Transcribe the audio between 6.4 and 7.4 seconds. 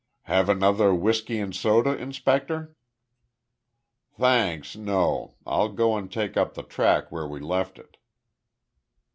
the track where we